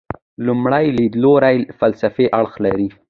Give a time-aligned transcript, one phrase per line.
[0.45, 2.87] لومړی لیدلوری فلسفي اړخ لري.